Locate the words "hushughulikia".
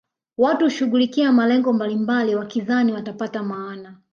0.65-1.31